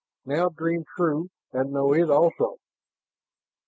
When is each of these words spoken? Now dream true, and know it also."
Now 0.25 0.49
dream 0.49 0.83
true, 0.97 1.29
and 1.53 1.71
know 1.71 1.93
it 1.93 2.09
also." 2.09 2.57